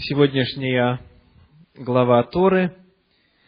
[0.00, 1.00] Сегодняшняя
[1.74, 2.72] глава Торы,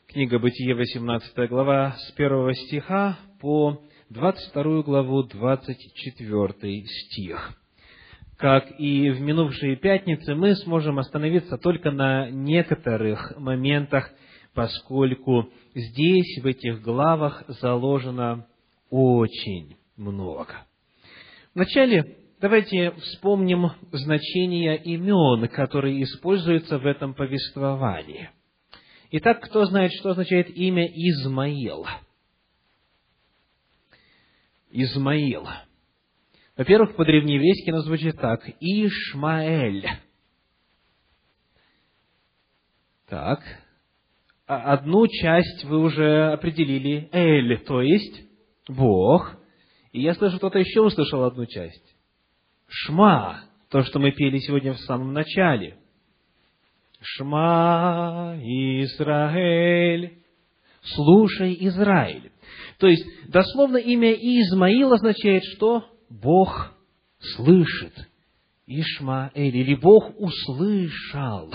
[0.09, 7.53] книга Бытие, 18 глава, с 1 стиха по 22 главу, 24 стих.
[8.37, 14.11] Как и в минувшие пятницы, мы сможем остановиться только на некоторых моментах,
[14.53, 18.49] поскольку здесь, в этих главах, заложено
[18.91, 20.67] очень много.
[21.55, 28.31] Вначале Давайте вспомним значение имен, которые используются в этом повествовании.
[29.11, 31.85] Итак, кто знает, что означает имя Измаил?
[34.71, 35.47] Измаил.
[36.57, 38.49] Во-первых, по-древнееврейски оно звучит так.
[38.59, 39.87] Ишмаэль.
[43.07, 43.43] Так.
[44.47, 47.11] А одну часть вы уже определили.
[47.13, 48.23] Эль, то есть
[48.67, 49.37] Бог.
[49.93, 52.00] И я слышу, кто-то еще услышал одну часть.
[52.71, 55.77] Шма, то, что мы пели сегодня в самом начале.
[57.01, 60.19] Шма Израиль.
[60.83, 62.31] Слушай, Израиль.
[62.79, 66.73] То есть, дословно имя Измаил означает, что Бог
[67.19, 67.93] слышит.
[68.67, 71.53] Ишмаэль, или Бог услышал.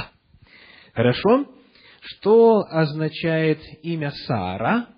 [0.93, 1.45] Хорошо?
[2.01, 4.89] Что означает имя Сара?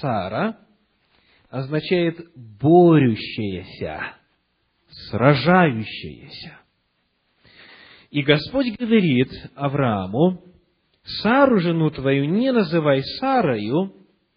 [0.00, 0.58] Сара
[1.52, 4.14] означает борющаяся,
[5.10, 6.58] сражающаяся.
[8.10, 10.42] И Господь говорит Аврааму,
[11.04, 13.92] Сару, жену твою, не называй Сарою,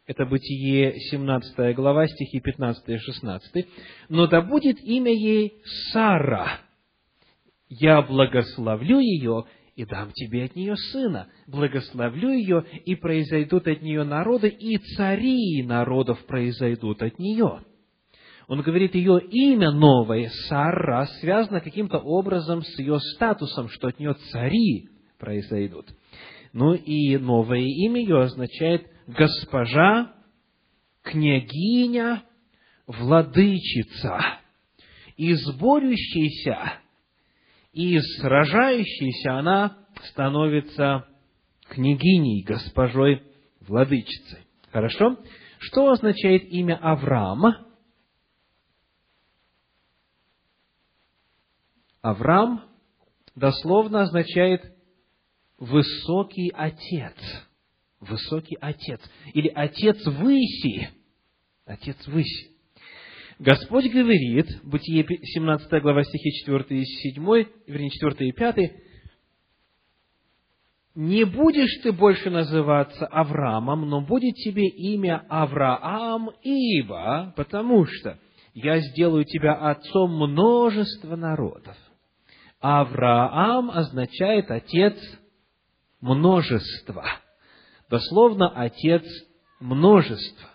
[0.06, 3.68] это Бытие, 17 глава, стихи 15 и 16,
[4.10, 5.54] но да будет имя ей
[5.94, 6.60] Сара.
[7.70, 14.04] Я благословлю ее и дам тебе от нее сына, благословлю ее, и произойдут от нее
[14.04, 17.62] народы, и цари народов произойдут от нее.
[18.48, 24.14] Он говорит, ее имя новое, Сара, связано каким-то образом с ее статусом, что от нее
[24.32, 25.88] цари произойдут.
[26.54, 30.14] Ну и новое имя ее означает госпожа,
[31.02, 32.24] княгиня,
[32.88, 34.20] владычица,
[35.18, 36.80] изборющийся
[37.76, 39.78] и сражающейся она
[40.10, 41.06] становится
[41.68, 43.22] княгиней, госпожой,
[43.60, 44.48] владычицей.
[44.72, 45.18] Хорошо?
[45.60, 47.68] Что означает имя Авраама?
[52.02, 52.64] Авраам
[53.36, 54.74] дословно означает
[55.58, 57.18] высокий отец.
[58.00, 59.02] Высокий отец.
[59.34, 60.92] Или отец выси.
[61.66, 62.55] Отец выси.
[63.40, 68.72] Господь говорит, Бытие 17 глава стихи 4 и 7, вернее 4 и 5,
[70.96, 78.18] «Не будешь ты больше называться Авраамом, но будет тебе имя Авраам, ибо, потому что
[78.54, 81.76] я сделаю тебя отцом множества народов».
[82.62, 84.98] Авраам означает отец
[86.00, 87.06] множества.
[87.90, 89.04] Дословно отец
[89.60, 90.50] множества.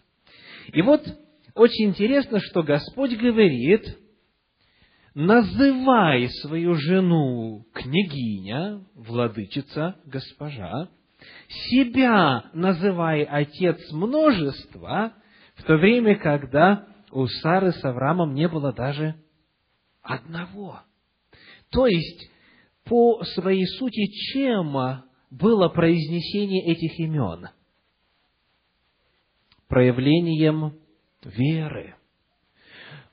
[0.72, 1.02] И вот
[1.60, 3.98] очень интересно, что Господь говорит,
[5.12, 10.88] называй свою жену княгиня, владычица, госпожа,
[11.68, 15.12] себя называй отец множества,
[15.56, 19.16] в то время, когда у Сары с Авраамом не было даже
[20.00, 20.80] одного.
[21.70, 22.30] То есть,
[22.84, 27.50] по своей сути, чем было произнесение этих имен?
[29.68, 30.80] Проявлением
[31.24, 31.94] веры.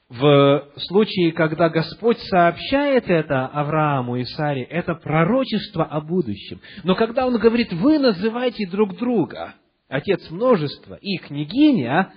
[0.09, 6.61] В случае, когда Господь сообщает это Аврааму и Саре, это пророчество о будущем.
[6.83, 9.55] Но когда Он говорит, вы называйте друг друга,
[9.89, 12.13] отец множества и княгиня,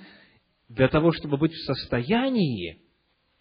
[0.69, 2.79] для того, чтобы быть в состоянии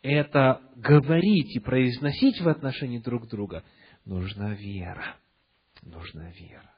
[0.01, 3.63] это говорить и произносить в отношении друг друга,
[4.05, 5.17] нужна вера.
[5.83, 6.73] Нужна вера.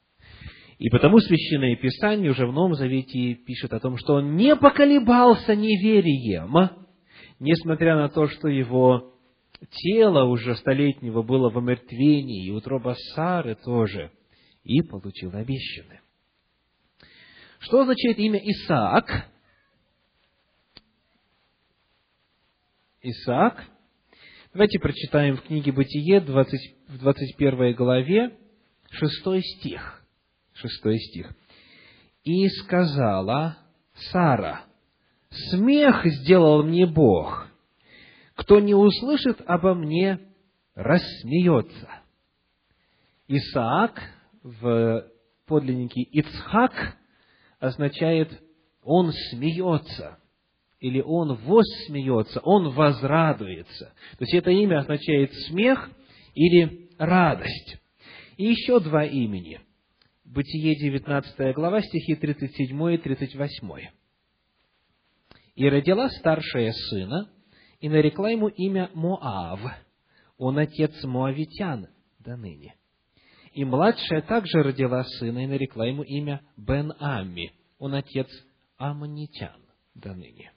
[0.82, 5.56] И потому Священное Писание уже в Новом Завете пишет о том, что он не поколебался
[5.56, 6.72] неверием,
[7.40, 9.14] несмотря на то, что его
[9.70, 14.12] тело уже столетнего было в омертвении, и утроба Сары тоже,
[14.64, 16.02] и получил обещанное.
[17.60, 19.30] Что означает имя Исаак?
[23.04, 23.66] Исаак.
[24.52, 28.36] Давайте прочитаем в книге Бытие, 20, в 21 главе,
[28.90, 30.01] 6 стих
[30.62, 31.32] шестой стих.
[32.24, 33.58] «И сказала
[34.12, 34.62] Сара,
[35.50, 37.48] смех сделал мне Бог,
[38.36, 40.20] кто не услышит обо мне,
[40.76, 41.90] рассмеется».
[43.28, 44.02] Исаак
[44.44, 45.06] в
[45.46, 46.98] подлиннике Ицхак
[47.60, 48.42] означает
[48.84, 50.18] «он смеется»
[50.80, 53.94] или «он воссмеется», «он возрадуется».
[54.18, 55.90] То есть это имя означает смех
[56.34, 57.78] или радость.
[58.38, 59.62] И еще два имени.
[60.34, 63.90] Бытие 19 глава, стихи 37 и 38.
[65.56, 67.30] «И родила старшая сына,
[67.82, 69.60] и нарекла ему имя Моав.
[70.38, 71.90] Он отец Моавитян
[72.20, 72.78] до ныне.
[73.52, 77.52] И младшая также родила сына, и нарекла ему имя Бен-Амми.
[77.78, 78.30] Он отец
[78.78, 79.62] Аммонитян
[79.96, 80.54] до ныне.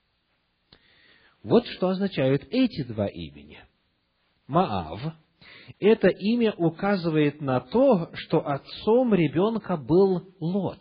[1.43, 3.59] Вот что означают эти два имени.
[4.47, 5.01] Маав–
[5.79, 10.81] это имя указывает на то, что отцом ребенка был Лот.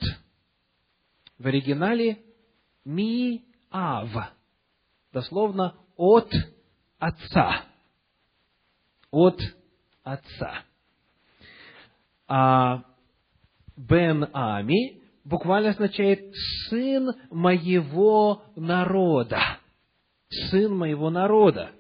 [1.38, 2.20] В оригинале
[2.86, 4.34] Миав,
[5.12, 6.32] дословно от
[7.00, 7.66] отца.
[9.12, 9.40] От
[10.04, 10.64] отца.
[12.28, 12.84] А
[13.76, 16.34] Бен Ами буквально означает
[16.70, 19.60] сын моего народа
[20.50, 21.72] сын моего народа.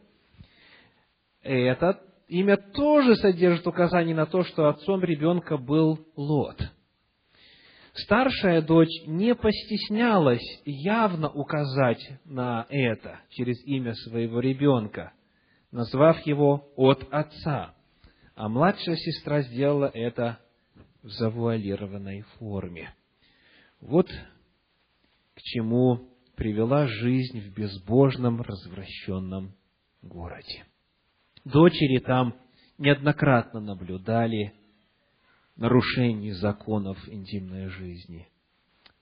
[1.41, 2.01] Это
[2.33, 6.59] имя тоже содержит указание на то, что отцом ребенка был Лот.
[7.93, 15.13] Старшая дочь не постеснялась явно указать на это через имя своего ребенка,
[15.71, 17.75] назвав его от отца,
[18.35, 20.39] а младшая сестра сделала это
[21.03, 22.95] в завуалированной форме.
[23.79, 24.07] Вот
[25.35, 29.53] к чему привела жизнь в безбожном, развращенном
[30.01, 30.65] городе.
[31.45, 32.35] Дочери там
[32.77, 34.53] неоднократно наблюдали
[35.57, 38.27] нарушение законов интимной жизни.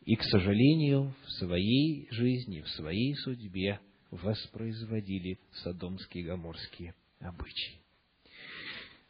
[0.04, 3.80] И, к сожалению, в своей жизни, в своей судьбе
[4.10, 7.80] воспроизводили содомские и гоморские обычаи.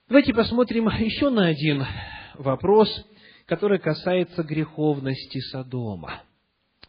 [0.10, 1.86] Давайте посмотрим еще на один
[2.36, 2.90] вопрос,
[3.46, 6.24] который касается греховности Содома.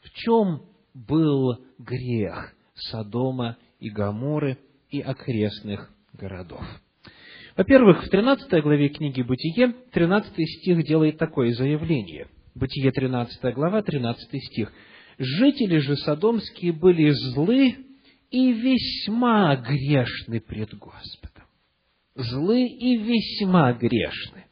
[0.02, 4.58] В чем был грех Содома и Гаморы
[4.90, 6.62] и окрестных городов.
[7.56, 12.28] Во-первых, в 13 главе книги Бытие, 13 стих делает такое заявление.
[12.54, 14.72] Бытие 13 глава, 13 стих.
[15.18, 17.76] «Жители же содомские были злы
[18.30, 21.44] и весьма грешны пред Господом».
[22.14, 24.46] Злы и весьма грешны.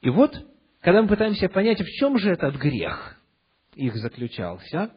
[0.00, 0.36] И вот,
[0.80, 3.20] когда мы пытаемся понять, в чем же этот грех,
[3.74, 4.92] их заключался,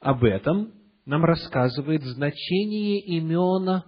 [0.00, 0.72] об этом
[1.06, 3.82] нам рассказывает значение имен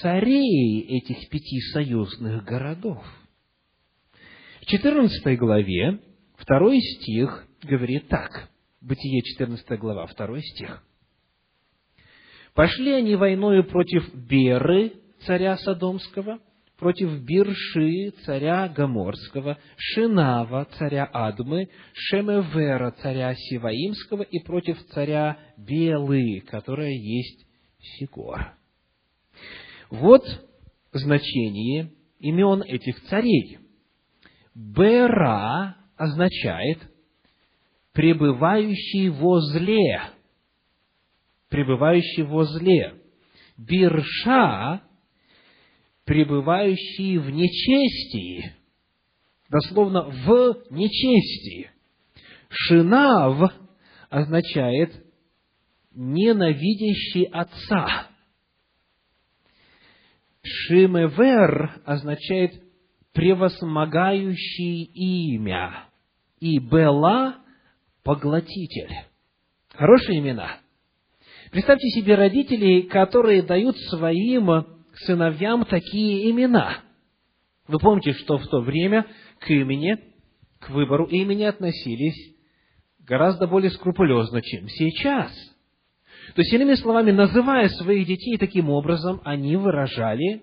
[0.00, 3.02] царей этих пяти союзных городов.
[4.60, 6.00] В 14 главе
[6.36, 8.50] второй стих говорит так.
[8.82, 10.82] Бытие 14 глава, второй стих.
[12.54, 14.92] «Пошли они войною против Беры,
[15.26, 16.40] царя Содомского,
[16.80, 26.90] против Бирши, царя Гаморского, Шинава, царя Адмы, Шемевера, царя Сиваимского, и против царя Белы, которая
[26.92, 27.46] есть
[27.78, 28.54] Сикор.
[29.90, 30.24] Вот
[30.92, 33.58] значение имен этих царей.
[34.54, 36.78] Бера означает
[37.92, 40.00] пребывающий возле,
[41.50, 42.94] пребывающий возле.
[43.58, 44.82] Бирша
[46.04, 48.54] пребывающие в нечестии,
[49.48, 51.70] дословно в нечестии.
[52.48, 53.52] Шинав
[54.08, 55.04] означает
[55.92, 58.08] ненавидящий отца.
[60.42, 62.62] Шимевер означает
[63.12, 65.84] превосмогающий имя.
[66.40, 67.36] И Бела–
[68.02, 68.90] поглотитель.
[69.74, 70.58] Хорошие имена.
[71.50, 76.82] Представьте себе родителей, которые дают своим сыновьям такие имена.
[77.66, 79.06] Вы помните, что в то время
[79.38, 79.98] к имени,
[80.58, 82.36] к выбору имени относились
[82.98, 85.32] гораздо более скрупулезно, чем сейчас.
[86.34, 90.42] То есть, иными словами, называя своих детей таким образом, они выражали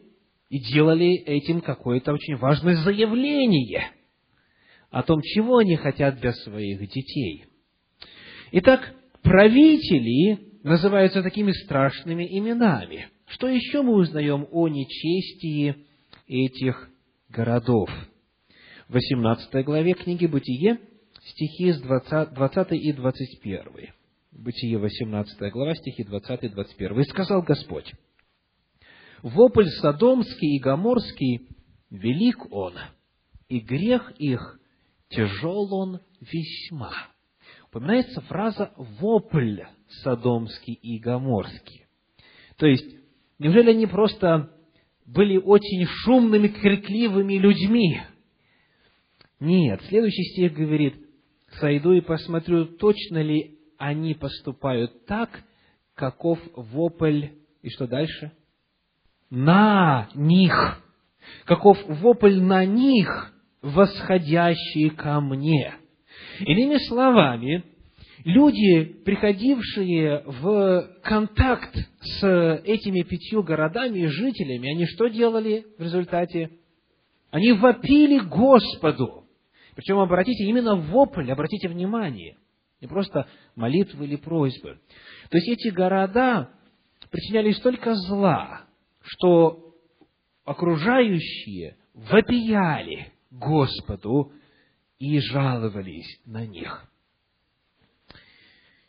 [0.49, 3.91] и делали этим какое-то очень важное заявление
[4.89, 7.45] о том, чего они хотят для своих детей.
[8.53, 15.85] Итак, правители называются такими страшными именами– что еще мы узнаем о нечестии
[16.27, 16.89] этих
[17.29, 17.89] городов?
[18.87, 20.79] В 18 главе книги «Бытие»
[21.21, 23.63] стихи с 20, 20 и 21.
[24.31, 26.99] Бытие, 18 глава, стихи 20 и 21.
[26.99, 27.91] «И сказал Господь,
[29.21, 31.49] вопль Содомский и Гоморский
[31.89, 32.75] велик он,
[33.49, 34.59] и грех их
[35.09, 36.93] тяжел он весьма».
[37.69, 39.63] Упоминается фраза «вопль
[40.01, 41.85] Содомский и Гоморский».
[42.57, 42.96] То есть,
[43.39, 44.51] Неужели они просто
[45.05, 48.01] были очень шумными, крикливыми людьми?
[49.39, 50.95] Нет, следующий стих говорит,
[51.59, 55.43] «Сойду и посмотрю, точно ли они поступают так,
[55.93, 57.29] каков вопль...»
[57.61, 58.31] И что дальше?
[59.29, 60.83] «На них!»
[61.45, 65.73] каков вопль на них, восходящие ко мне.
[66.39, 67.63] Иными словами,
[68.23, 76.51] люди, приходившие в контакт с этими пятью городами и жителями, они что делали в результате?
[77.31, 79.25] Они вопили Господу.
[79.75, 82.37] Причем, обратите, именно вопль, обратите внимание,
[82.81, 84.79] не просто молитвы или просьбы.
[85.29, 86.49] То есть эти города
[87.11, 88.65] причиняли столько зла,
[89.01, 89.75] что
[90.45, 94.31] окружающие вопияли Господу
[94.99, 96.89] и жаловались на них.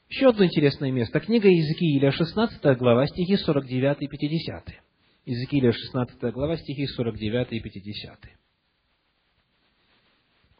[0.09, 1.21] Еще одно интересное место.
[1.21, 4.75] Книга Иезекииля, 16 глава, стихи 49 и 50.
[5.27, 8.19] Иезекииля, 16 глава, стихи 49 и 50.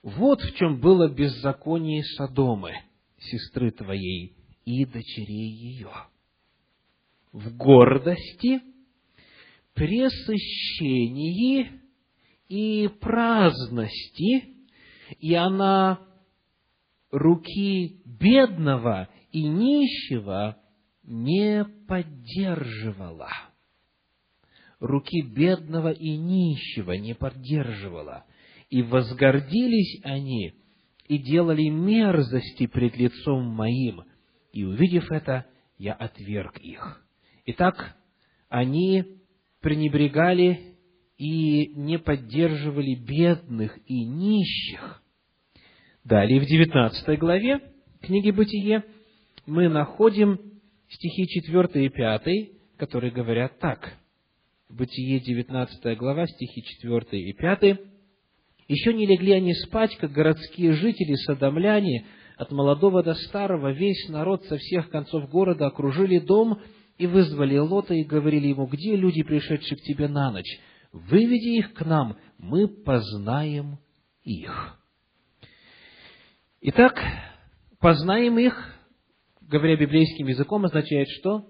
[0.03, 2.75] «Вот в чем было беззаконие Содомы,
[3.19, 4.37] сестры твоей,
[4.67, 5.93] и дочерей ее.
[7.33, 8.61] В гордости,
[9.73, 11.71] пресыщении
[12.49, 14.45] и праздности,
[15.21, 16.07] и она
[17.11, 20.57] руки бедного и нищего
[21.03, 23.31] не поддерживала.
[24.81, 28.25] Руки бедного и нищего не поддерживала.
[28.71, 30.53] И возгордились они,
[31.09, 34.03] и делали мерзости пред лицом моим.
[34.53, 35.47] И увидев это,
[35.79, 37.03] я отверг их.
[37.47, 37.97] Итак,
[38.49, 39.05] они
[39.61, 40.77] пренебрегали
[41.17, 45.03] и не поддерживали бедных и нищих.
[46.05, 47.61] Далее, в 19 главе
[48.01, 48.85] книги «Бытие»
[49.49, 50.39] мы находим
[50.89, 53.95] стихи 4 и 5, которые говорят так.
[54.69, 57.81] Бытие, 19 глава, стихи 4 и 5.
[58.69, 64.45] «Еще не легли они спать, как городские жители, садомляне, от молодого до старого, весь народ
[64.45, 66.61] со всех концов города окружили дом
[66.99, 70.61] и вызвали Лота и говорили ему, где люди, пришедшие к тебе на ночь?
[70.93, 73.79] Выведи их к нам, мы познаем
[74.23, 74.79] их».
[76.61, 77.01] Итак,
[77.81, 78.78] познаем их
[79.49, 81.47] говоря библейским языком, означает что?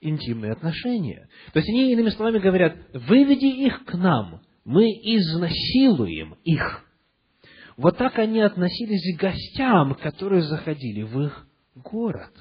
[0.00, 1.28] Интимные отношения.
[1.52, 6.86] То есть они, иными словами, говорят, выведи их к нам, мы изнасилуем их.
[7.76, 12.32] Вот так они относились к гостям, которые заходили в их город.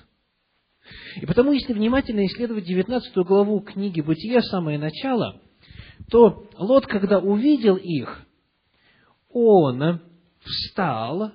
[1.18, 5.42] И потому, если внимательно исследовать 19 главу книги Бытия, самое начало,
[6.10, 8.26] то Лот, когда увидел их,
[9.30, 10.02] он
[10.40, 11.34] встал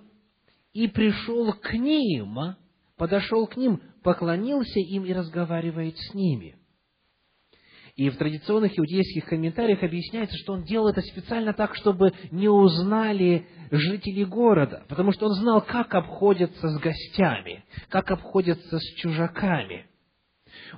[0.74, 2.56] и пришел к ним,
[2.96, 6.56] подошел к ним, поклонился им и разговаривает с ними.
[7.96, 13.46] И в традиционных иудейских комментариях объясняется, что он делал это специально так, чтобы не узнали
[13.70, 19.86] жители города, потому что он знал, как обходятся с гостями, как обходятся с чужаками.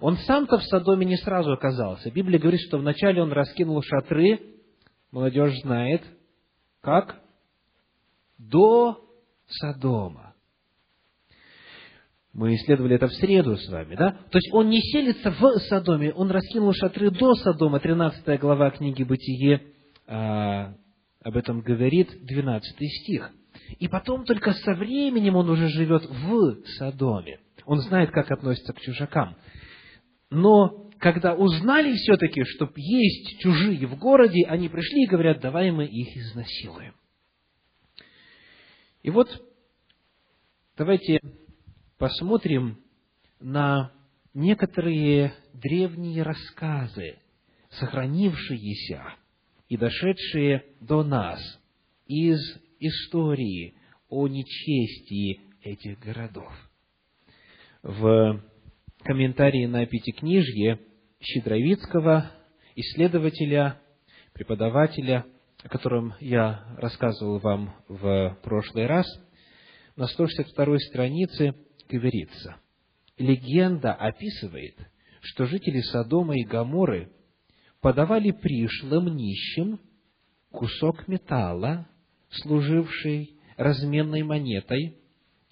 [0.03, 2.11] Он сам-то в Содоме не сразу оказался.
[2.11, 4.39] Библия говорит, что вначале он раскинул шатры,
[5.11, 6.03] молодежь знает,
[6.83, 7.23] как?
[8.37, 9.06] До
[9.49, 10.35] Содома.
[12.33, 14.11] Мы исследовали это в среду с вами, да?
[14.31, 19.05] То есть он не селится в Содоме, он раскинул шатры до Содома, 13 глава книги
[19.05, 19.63] Бытие
[20.07, 20.75] а,
[21.23, 23.31] об этом говорит, 12 стих.
[23.79, 27.41] И потом только со временем он уже живет в Содоме.
[27.65, 29.37] Он знает, как относится к чужакам.
[30.31, 35.87] Но когда узнали все-таки, что есть чужие в городе, они пришли и говорят, давай мы
[35.87, 36.95] их изнасилуем.
[39.07, 39.29] И вот
[40.77, 41.21] давайте
[41.97, 42.83] посмотрим
[43.39, 43.93] на
[44.35, 47.21] некоторые древние рассказы,
[47.71, 49.15] сохранившиеся
[49.69, 51.39] и дошедшие до нас
[52.09, 52.41] из
[52.81, 53.77] истории
[54.09, 56.53] о нечестии этих городов.
[57.85, 58.43] В
[59.05, 60.81] комментарии на Пятикнижье
[61.21, 62.33] Щедровицкого,
[62.75, 63.81] исследователя,
[64.33, 65.27] преподавателя
[65.63, 69.07] о котором я рассказывал вам в прошлый раз,
[69.97, 71.55] на 162 странице
[71.89, 72.57] говорится,
[73.19, 74.77] легенда описывает,
[75.21, 77.11] что жители Содома и Гаморы
[77.81, 79.81] подавали пришлым нищим
[80.51, 81.89] кусок металла,
[82.31, 84.99] служивший разменной монетой,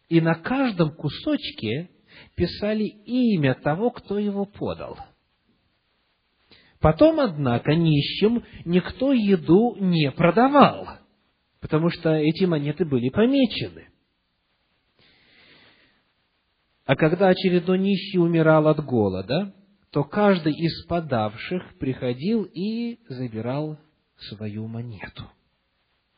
[0.09, 1.91] и на каждом кусочке
[2.37, 4.99] писали имя того, кто его подал–
[6.85, 10.87] Потом, однако, нищим никто еду не продавал,
[11.63, 13.89] потому что эти монеты были помечены.
[16.85, 19.55] А когда очередной нищий умирал от голода,
[19.93, 23.79] то каждый из подавших приходил и забирал
[24.19, 25.25] свою монету.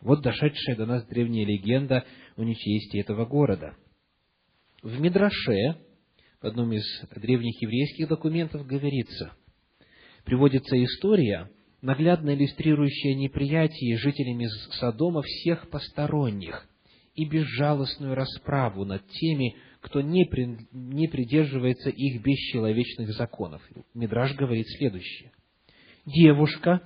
[0.00, 2.04] Вот дошедшая до нас древняя легенда
[2.36, 3.76] о нечестии этого города.
[4.82, 5.76] В Мидраше,
[6.42, 9.32] в одном из древних еврейских документов, говорится–
[10.26, 11.48] приводится история,
[11.80, 16.68] наглядно иллюстрирующее неприятие жителями Содома всех посторонних
[17.14, 23.62] и безжалостную расправу над теми, кто не, при, не придерживается их бесчеловечных законов.
[23.94, 25.30] Мидраж говорит следующее.
[26.04, 26.82] Девушка,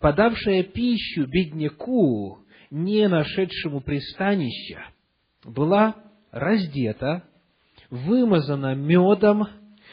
[0.00, 2.38] подавшая пищу бедняку,
[2.70, 4.82] не нашедшему пристанища,
[5.44, 5.94] была
[6.30, 7.24] раздета,
[7.90, 9.46] вымазана медом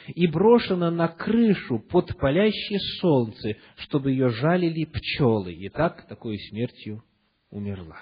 [0.08, 7.04] и брошена на крышу под палящее солнце, чтобы ее жалили пчелы, и так такой смертью
[7.50, 8.00] умерла.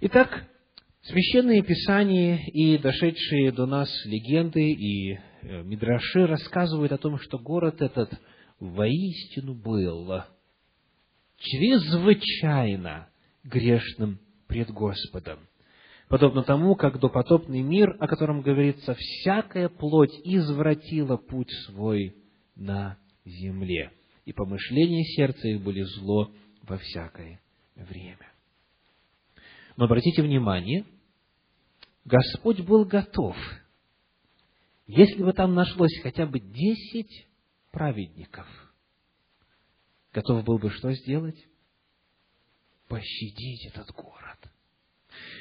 [0.00, 0.46] Итак,
[1.02, 7.80] Священные Писания и дошедшие до нас легенды и э, мидраши рассказывают о том, что город
[7.80, 8.12] этот
[8.60, 10.22] воистину был
[11.38, 13.08] чрезвычайно
[13.44, 15.38] грешным пред Господом.
[16.10, 22.16] Подобно тому, как допотопный мир, о котором говорится, всякая плоть извратила путь свой
[22.56, 23.92] на земле,
[24.24, 27.40] и помышления сердца их были зло во всякое
[27.76, 28.28] время.
[29.76, 30.84] Но обратите внимание,
[32.04, 33.36] Господь был готов.
[34.88, 37.28] Если бы там нашлось хотя бы десять
[37.70, 38.48] праведников,
[40.12, 41.38] готов был бы что сделать?
[42.88, 44.20] Пощадить этот город.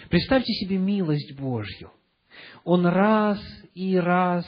[0.09, 1.91] Представьте себе милость Божью.
[2.63, 3.39] Он раз
[3.75, 4.45] и раз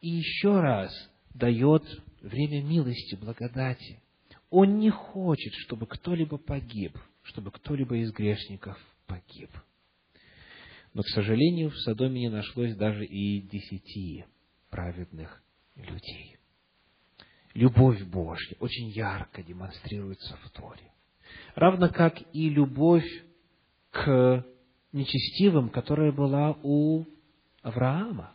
[0.00, 0.92] и еще раз
[1.32, 1.84] дает
[2.20, 4.02] время милости, благодати.
[4.50, 9.50] Он не хочет, чтобы кто-либо погиб, чтобы кто-либо из грешников погиб.
[10.92, 14.24] Но, к сожалению, в Содоме не нашлось даже и десяти
[14.70, 15.40] праведных
[15.76, 16.36] людей.
[17.54, 20.92] Любовь Божья очень ярко демонстрируется в Торе.
[21.54, 23.06] Равно как и любовь
[23.92, 24.44] к
[24.92, 27.04] нечестивым, которая была у
[27.62, 28.34] Авраама.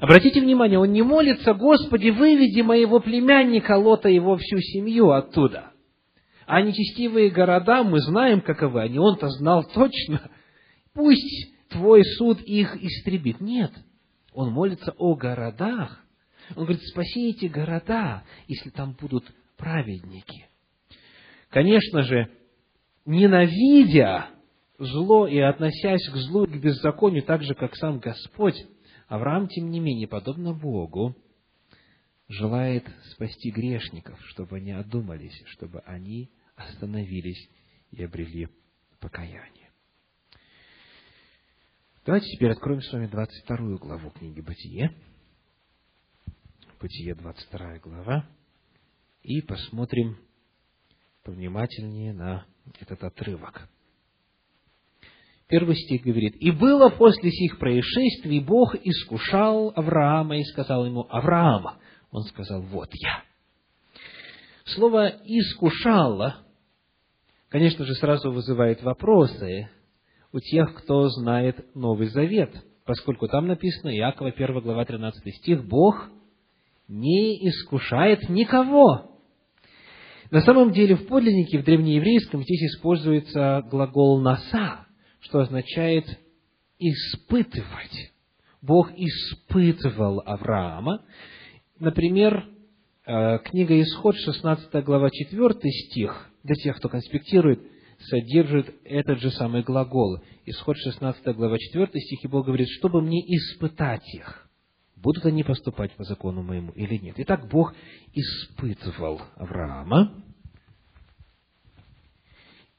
[0.00, 5.72] Обратите внимание, он не молится, Господи, выведи моего племянника Лота и его всю семью оттуда.
[6.46, 10.30] А нечестивые города, мы знаем, каковы они, он-то знал точно.
[10.92, 13.40] Пусть твой суд их истребит.
[13.40, 13.72] Нет,
[14.32, 16.04] он молится о городах.
[16.56, 19.24] Он говорит, спаси эти города, если там будут
[19.56, 20.46] праведники.
[21.48, 22.28] Конечно же,
[23.06, 24.28] ненавидя
[24.80, 28.56] зло и относясь к злу к беззаконию так же, как сам Господь,
[29.08, 31.16] Авраам, тем не менее, подобно Богу,
[32.28, 37.48] желает спасти грешников, чтобы они одумались, чтобы они остановились
[37.90, 38.48] и обрели
[39.00, 39.70] покаяние.
[42.06, 44.94] Давайте теперь откроем с вами 22 главу книги Бытие.
[46.80, 48.26] Бытие, 22 глава.
[49.22, 50.16] И посмотрим
[51.22, 52.46] повнимательнее на
[52.80, 53.68] этот отрывок.
[55.50, 61.78] Первый стих говорит, «И было после сих происшествий, Бог искушал Авраама и сказал ему, Авраама,
[62.12, 63.24] он сказал, вот я».
[64.64, 66.36] Слово «искушало»,
[67.48, 69.68] конечно же, сразу вызывает вопросы,
[70.32, 72.54] у тех, кто знает Новый Завет,
[72.86, 76.10] поскольку там написано, Иакова 1 глава 13 стих, Бог
[76.86, 79.16] не искушает никого.
[80.30, 84.86] На самом деле в подлиннике, в древнееврейском, здесь используется глагол «наса»,
[85.20, 86.06] что означает
[86.78, 88.12] «испытывать».
[88.62, 91.04] Бог испытывал Авраама.
[91.78, 92.46] Например,
[93.06, 97.60] э, книга Исход, 16 глава, 4 стих, для тех, кто конспектирует–
[98.08, 100.20] содержит этот же самый глагол.
[100.46, 104.48] Исход 16 глава 4 стих, и Бог говорит, чтобы мне испытать их,
[104.96, 107.16] будут они поступать по закону моему или нет.
[107.18, 107.74] Итак, Бог
[108.12, 110.24] испытывал Авраама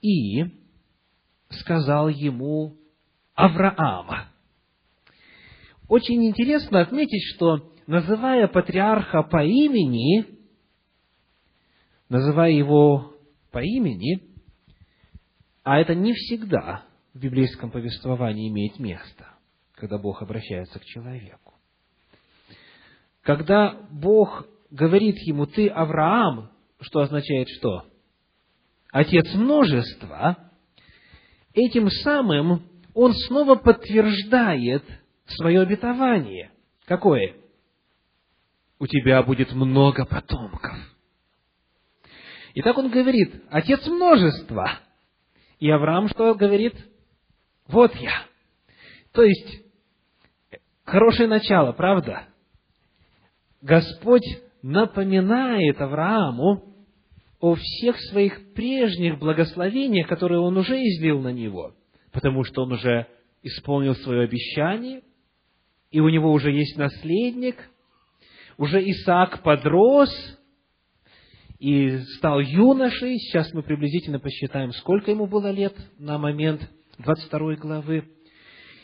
[0.01, 0.61] и
[1.53, 2.77] сказал ему
[3.35, 4.27] Авраама.
[5.87, 10.25] Очень интересно отметить, что называя патриарха по имени,
[12.09, 13.15] называя его
[13.51, 14.21] по имени,
[15.63, 19.27] а это не всегда в библейском повествовании имеет место,
[19.73, 21.53] когда Бог обращается к человеку.
[23.21, 27.85] Когда Бог говорит ему, ты Авраам, что означает что?
[28.91, 30.50] Отец множества,
[31.53, 34.83] этим самым он снова подтверждает
[35.25, 36.51] свое обетование.
[36.85, 37.35] Какое?
[38.79, 40.75] У тебя будет много потомков.
[42.53, 44.79] И так он говорит, отец множества–
[45.61, 46.73] и Авраам что говорит?
[47.67, 48.23] Вот я.
[49.13, 49.63] То есть,
[50.83, 52.23] хорошее начало, правда?
[53.61, 54.25] Господь
[54.63, 56.70] напоминает Аврааму
[57.41, 61.73] о всех своих прежних благословениях, которые он уже излил на него,
[62.12, 63.08] потому что он уже
[63.41, 65.01] исполнил свое обещание,
[65.89, 67.58] и у него уже есть наследник,
[68.58, 70.10] уже Исаак подрос,
[71.58, 73.17] и стал юношей.
[73.19, 78.08] Сейчас мы приблизительно посчитаем, сколько ему было лет на момент 22 главы.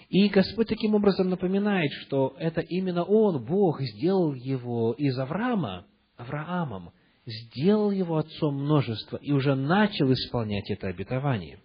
[0.09, 5.85] И Господь таким образом напоминает, что это именно Он, Бог, сделал его из Авраама,
[6.17, 6.91] Авраамом,
[7.27, 11.59] сделал его отцом множества и уже начал исполнять это обетование.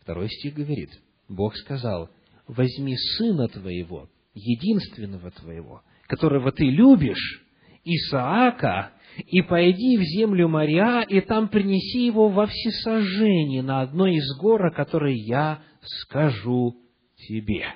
[0.00, 0.90] Второй стих говорит,
[1.28, 2.10] Бог сказал,
[2.48, 7.44] возьми сына твоего, единственного твоего, которого ты любишь,
[7.84, 14.36] Исаака, и пойди в землю моря, и там принеси его во всесожжение на одной из
[14.38, 16.76] гор, о которой я скажу
[17.16, 17.66] тебе.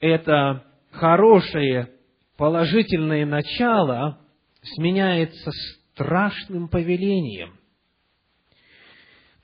[0.00, 1.90] Это хорошее
[2.36, 4.25] положительное начало
[4.74, 5.50] сменяется
[5.92, 7.58] страшным повелением.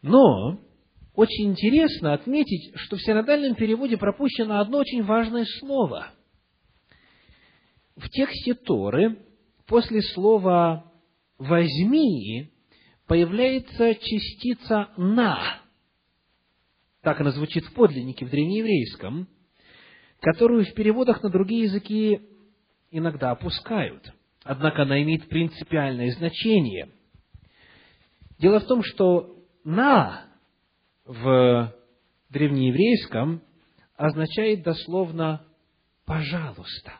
[0.03, 0.59] Но
[1.15, 6.11] очень интересно отметить, что в синодальном переводе пропущено одно очень важное слово.
[7.97, 9.19] В тексте Торы
[9.67, 10.91] после слова
[11.39, 12.51] «возьми»
[13.07, 15.63] появляется частица «на».
[17.03, 19.29] Так она звучит в подлиннике в древнееврейском,
[20.21, 22.21] которую в переводах на другие языки
[22.91, 24.13] иногда опускают.
[24.45, 26.91] Однако она имеет принципиальное значение.
[28.39, 30.27] Дело в том, что «на»
[31.05, 31.73] в
[32.31, 33.43] древнееврейском
[33.97, 35.45] означает дословно
[36.05, 36.93] «пожалуйста».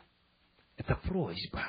[0.77, 1.63] Это просьба.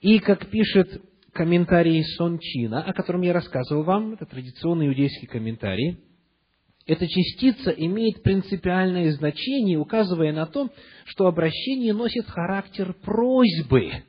[0.00, 5.98] И, как пишет комментарий Сончина, о котором я рассказывал вам, это традиционный иудейский комментарий,
[6.88, 10.70] эта частица имеет принципиальное значение, указывая на то,
[11.04, 14.04] что обращение носит характер просьбы,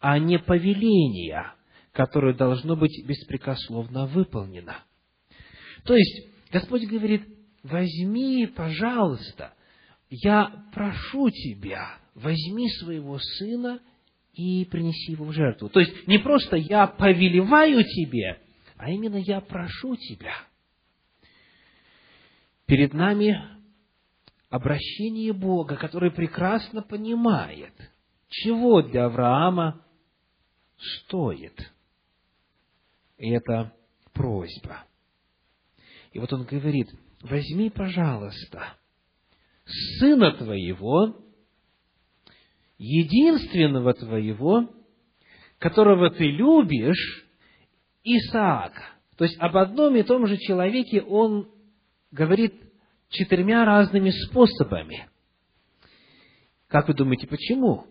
[0.00, 1.52] а не повеления,
[1.92, 4.78] которое должно быть беспрекословно выполнено.
[5.84, 7.24] То есть, Господь говорит,
[7.62, 9.52] возьми, пожалуйста,
[10.08, 13.80] я прошу тебя, возьми своего сына
[14.32, 15.68] и принеси его в жертву.
[15.68, 18.40] То есть, не просто я повелеваю тебе,
[18.78, 20.47] а именно я прошу тебя.
[22.68, 23.34] Перед нами
[24.50, 27.72] обращение Бога, который прекрасно понимает,
[28.28, 29.82] чего для Авраама
[30.76, 31.72] стоит.
[33.16, 33.72] И это
[34.12, 34.84] просьба.
[36.12, 36.88] И вот он говорит,
[37.22, 38.74] возьми, пожалуйста,
[39.98, 41.16] сына твоего,
[42.76, 44.68] единственного твоего,
[45.58, 47.26] которого ты любишь,
[48.04, 48.90] Исаака.
[49.16, 51.50] То есть об одном и том же человеке он
[52.10, 52.54] говорит
[53.08, 55.08] четырьмя разными способами.
[56.68, 57.86] Как вы думаете, почему?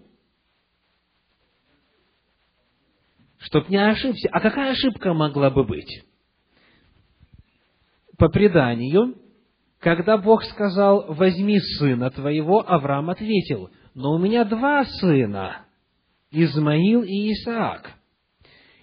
[3.40, 4.30] Чтоб не ошибся.
[4.32, 6.04] А какая ошибка могла бы быть?
[8.18, 9.16] По преданию,
[9.80, 15.66] когда Бог сказал, возьми сына твоего, Авраам ответил, но у меня два сына,
[16.32, 17.94] Измаил и Исаак.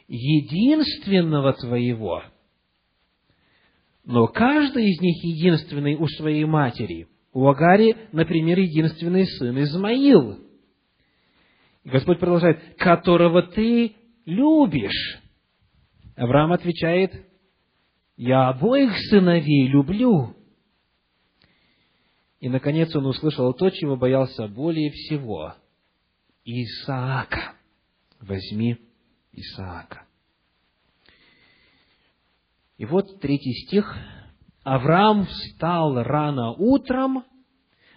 [0.07, 2.23] Единственного твоего,
[4.05, 7.09] но каждый из них единственный у своей матери.
[7.33, 10.39] У Агари, например, единственный сын Измаил.
[11.83, 15.19] И Господь продолжает, которого ты любишь.
[16.17, 17.13] Авраам отвечает,
[18.17, 20.37] я обоих сыновей люблю.
[22.41, 25.55] И, наконец, он услышал то, чего боялся более всего.
[26.45, 27.55] Исаака.
[28.21, 28.79] Возьми
[29.33, 30.04] Исаака.
[32.77, 33.97] И вот третий стих.
[34.65, 37.25] Авраам встал рано утром,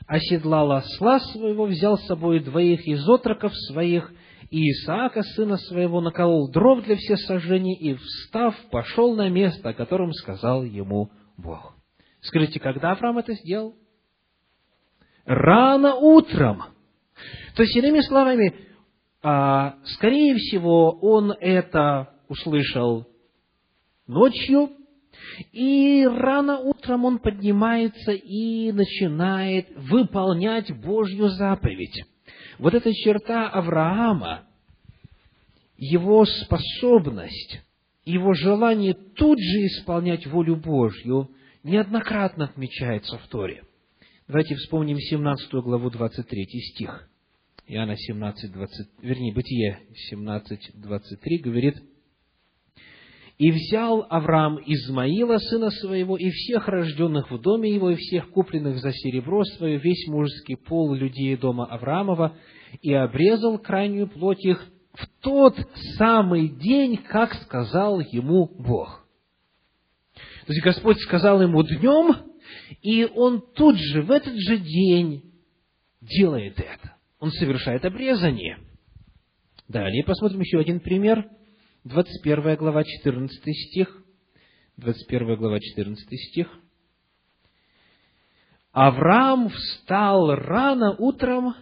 [0.06, 4.12] оседлал осла своего, взял с собой двоих из отроков своих
[4.50, 9.74] и Исаака, сына своего, наколол дров для всех сожжений и, встав, пошел на место, о
[9.74, 11.74] котором сказал ему Бог.
[12.22, 13.76] Скажите, когда Авраам это сделал?
[15.26, 16.63] Рано утром.
[17.56, 18.54] То есть, иными словами,
[19.22, 23.08] а, скорее всего, он это услышал
[24.08, 24.72] ночью,
[25.52, 32.04] и рано утром он поднимается и начинает выполнять Божью заповедь.
[32.60, 34.46] Вот эта черта Авраама,
[35.78, 37.62] его способность,
[38.06, 41.30] его желание тут же исполнять волю Божью
[41.63, 43.63] неоднократно отмечается в Торе.
[44.28, 47.10] Давайте вспомним 17 главу 23 стих.
[47.67, 51.76] Иоанна 17, 20, вернее, Бытие 17, 23 говорит,
[53.38, 58.80] «И взял Авраам Измаила, сына своего, и всех рожденных в доме его, и всех купленных
[58.80, 62.36] за серебро свое, весь мужеский пол людей дома Авраамова,
[62.82, 65.56] и обрезал крайнюю плоть их в тот
[65.97, 69.08] самый день, как сказал ему Бог».
[70.47, 72.15] То есть Господь сказал ему днем,
[72.82, 75.34] и он тут же, в этот же день
[76.02, 76.95] делает это.
[77.19, 78.58] Он совершает обрезание.
[79.67, 81.28] Далее посмотрим еще один пример.
[81.88, 84.04] 21 глава, 14 стих.
[84.78, 86.47] 21 глава, 14 стих.
[88.71, 91.56] Авраам встал рано утром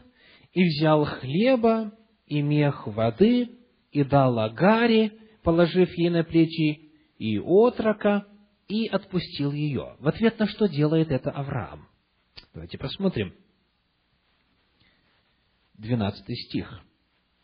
[0.51, 1.93] и взял хлеба
[2.25, 3.51] и мех воды
[3.91, 8.25] и дал Агаре, положив ей на плечи, и отрока,
[8.67, 9.95] и отпустил ее.
[9.99, 11.87] В ответ на что делает это Авраам?
[12.53, 13.33] Давайте посмотрим.
[15.75, 16.81] 12 стих.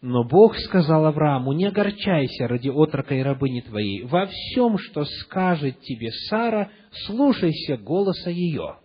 [0.02, 4.04] Но Бог сказал Аврааму, не огорчайся ради отрока и рабыни твоей.
[4.04, 6.72] Во всем, что скажет тебе Сара,
[7.06, 8.80] слушайся голоса ее.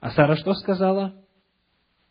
[0.00, 1.14] А Сара что сказала?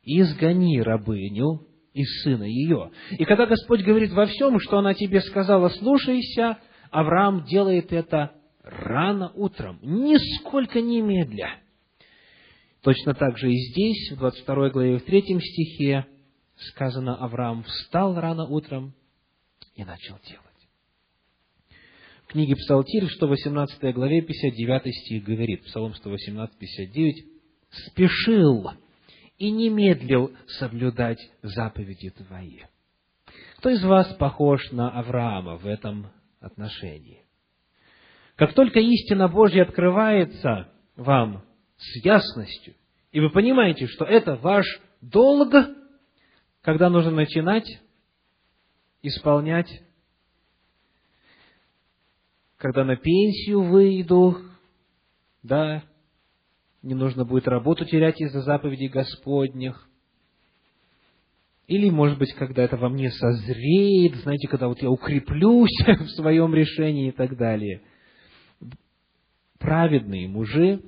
[0.04, 2.92] Изгони рабыню и сына ее.
[3.12, 6.60] И когда Господь говорит во всем, что она тебе сказала, слушайся,
[6.92, 8.32] Авраам делает это
[8.64, 11.60] рано утром, нисколько не медля.
[12.84, 16.06] Точно так же и здесь, в 22 главе, в 3 стихе,
[16.58, 18.94] сказано, Авраам встал рано утром
[19.76, 20.44] и начал делать.
[22.24, 27.26] В книге Псалтирь, 118 главе, 59 стих говорит, Псалом 118, 59,
[27.70, 28.72] «Спешил
[29.38, 32.62] и не медлил соблюдать заповеди Твои».
[33.58, 37.24] Кто из вас похож на Авраама в этом отношении?
[38.36, 41.44] Как только истина Божья открывается вам
[41.78, 42.76] с ясностью,
[43.12, 44.66] и вы понимаете, что это ваш
[45.02, 45.54] долг,
[46.68, 47.80] когда нужно начинать
[49.02, 49.72] исполнять,
[52.58, 54.38] когда на пенсию выйду,
[55.44, 55.86] да,
[56.82, 59.88] не нужно будет работу терять из-за заповедей Господних,
[61.68, 66.54] или, может быть, когда это во мне созреет, знаете, когда вот я укреплюсь в своем
[66.54, 67.82] решении и так далее.
[69.58, 70.82] Праведные мужи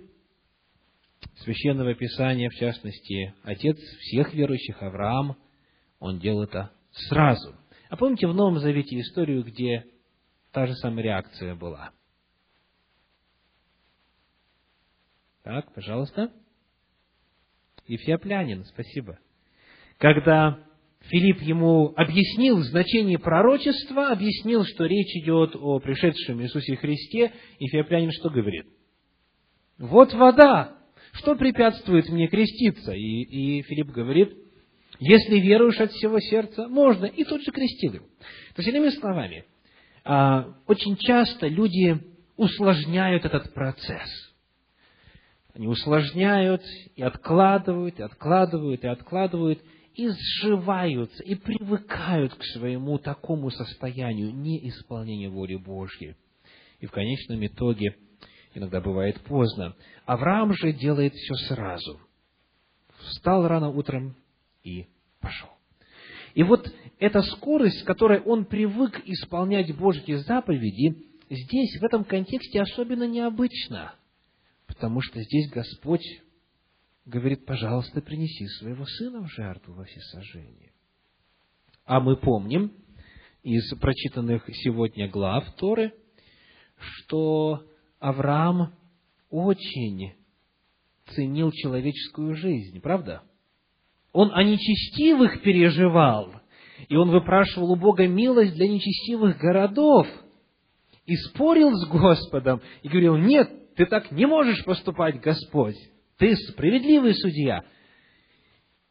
[1.37, 5.37] Священного Писания, в частности, отец всех верующих, Авраам–
[5.99, 7.55] он делал это сразу.
[7.89, 9.85] А помните в Новом Завете историю, где
[10.51, 11.91] та же самая реакция была?
[15.43, 16.31] Так, пожалуйста.
[17.87, 19.17] Ефиоплянин, спасибо.
[19.97, 20.59] Когда
[21.01, 28.29] Филипп ему объяснил значение пророчества, объяснил, что речь идет о пришедшем Иисусе Христе, Ефиоплянин что
[28.29, 28.67] говорит?
[29.79, 30.77] Вот вода,
[31.13, 32.93] что препятствует мне креститься?
[32.93, 34.33] И, и Филипп говорит,
[34.99, 37.05] если веруешь от всего сердца, можно.
[37.05, 38.05] И тут же крестил его.
[38.55, 39.45] То есть, иными словами,
[40.03, 41.97] а, очень часто люди
[42.35, 44.09] усложняют этот процесс.
[45.53, 46.63] Они усложняют
[46.95, 49.61] и откладывают, и откладывают, и откладывают,
[49.93, 56.15] и сживаются, и привыкают к своему такому состоянию неисполнения воли Божьей.
[56.79, 57.97] И в конечном итоге
[58.53, 59.75] иногда бывает поздно.
[60.05, 61.99] Авраам же делает все сразу.
[63.09, 64.15] Встал рано утром,
[64.69, 64.87] и
[65.19, 65.49] пошел.
[66.33, 72.61] И вот эта скорость, с которой он привык исполнять Божьи заповеди, здесь, в этом контексте,
[72.61, 73.95] особенно необычно,
[74.67, 76.05] потому что здесь Господь
[77.05, 80.71] говорит, пожалуйста, принеси своего сына в жертву во всесожжение.
[81.85, 82.71] А мы помним
[83.41, 85.93] из прочитанных сегодня глав Торы,
[86.77, 87.65] что
[87.99, 88.75] Авраам
[89.29, 90.13] очень
[91.07, 93.23] ценил человеческую жизнь, правда?
[94.11, 96.33] Он о нечестивых переживал,
[96.87, 100.07] и он выпрашивал у Бога милость для нечестивых городов,
[101.05, 105.75] и спорил с Господом, и говорил, нет, ты так не можешь поступать, Господь,
[106.17, 107.63] ты справедливый судья.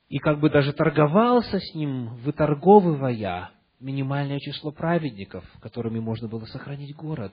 [0.08, 6.96] И как бы даже торговался с ним, выторговывая минимальное число праведников, которыми можно было сохранить
[6.96, 7.32] город.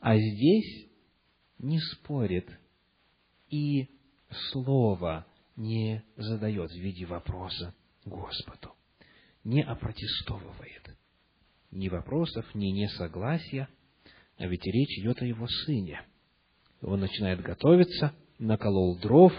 [0.00, 0.88] А здесь
[1.58, 2.48] не спорит
[3.48, 3.88] и
[4.50, 8.72] слово не задает в виде вопроса Господу,
[9.44, 10.96] не опротестовывает.
[11.70, 13.68] Ни вопросов, ни несогласия,
[14.38, 16.02] а ведь речь идет о его сыне.
[16.82, 19.32] Он начинает готовиться, наколол дров.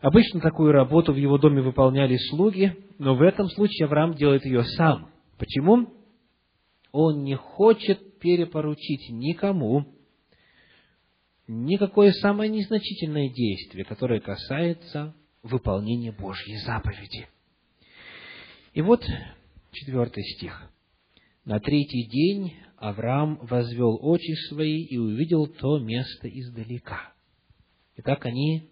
[0.00, 4.64] Обычно такую работу в его доме выполняли слуги, но в этом случае Авраам делает ее
[4.64, 5.10] сам.
[5.38, 5.92] Почему?
[6.90, 9.86] Он не хочет перепоручить никому
[11.48, 17.28] никакое самое незначительное действие, которое касается выполнения Божьей заповеди.
[18.72, 19.04] И вот
[19.72, 20.70] четвертый стих.
[21.44, 27.12] На третий день Авраам возвел очи свои и увидел то место издалека.
[27.96, 28.68] Итак, они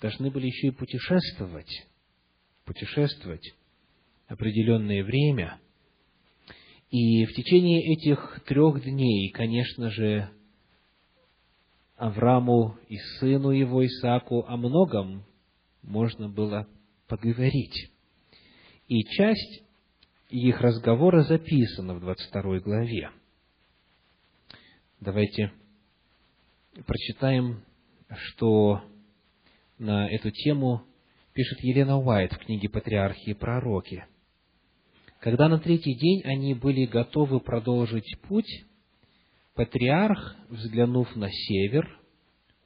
[0.00, 1.86] должны были еще и путешествовать,
[2.64, 3.54] путешествовать
[4.26, 5.58] определенное время.
[6.90, 10.30] И в течение этих трех дней, конечно же,
[11.96, 15.24] Аврааму и сыну его Исааку о многом
[15.86, 16.68] можно было
[17.08, 17.90] поговорить.
[18.88, 19.62] И часть
[20.28, 23.10] их разговора записано в 22 главе.
[25.00, 25.52] Давайте
[26.86, 27.62] прочитаем,
[28.14, 28.82] что
[29.78, 30.82] на эту тему
[31.32, 34.04] пишет Елена Уайт в книге «Патриархи и пророки».
[35.20, 38.64] Когда на третий день они были готовы продолжить путь,
[39.54, 42.00] патриарх, взглянув на север,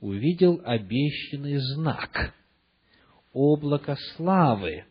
[0.01, 2.35] увидел обещанный знак—
[3.33, 4.85] облако славы,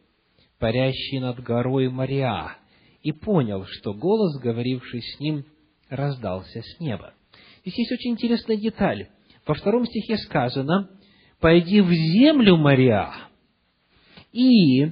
[0.59, 2.57] парящий над горой Мариа,
[3.01, 5.45] и понял, что голос, говоривший с ним,
[5.89, 7.13] раздался с неба.
[7.61, 9.07] Здесь есть очень интересная деталь.
[9.45, 10.89] Во втором стихе сказано
[11.39, 13.11] «Пойди в землю Мариа,
[14.31, 14.85] и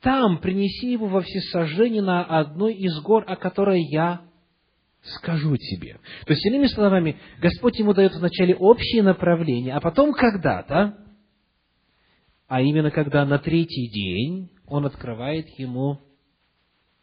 [0.00, 4.22] там принеси его во всесожжение на одной из гор, о которой я
[5.02, 5.98] скажу тебе».
[6.26, 10.98] То есть, иными словами, Господь ему дает вначале общее направление, а потом когда-то,
[12.52, 16.00] а именно когда на третий день он открывает ему,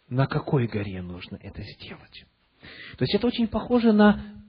[0.08, 2.24] на какой горе нужно это сделать.
[3.00, 4.44] То есть это очень похоже на